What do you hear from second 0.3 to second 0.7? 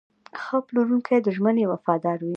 ښه